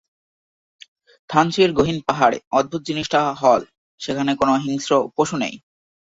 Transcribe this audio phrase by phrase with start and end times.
[1.29, 3.61] থানচির গহীন পাহাড়ে অদ্ভুত জিনিসটা হল
[4.01, 5.55] সেখানে কোন হিংস্র পশু নেই।